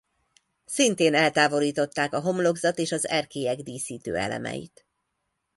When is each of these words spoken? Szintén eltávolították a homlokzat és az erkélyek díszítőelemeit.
Szintén 0.65 1.13
eltávolították 1.13 2.13
a 2.13 2.19
homlokzat 2.21 2.77
és 2.77 2.91
az 2.91 3.07
erkélyek 3.07 3.57
díszítőelemeit. 3.57 4.85